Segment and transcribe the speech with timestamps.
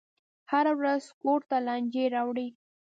[0.51, 2.47] هره ورځ کور ته لانجې راوړي.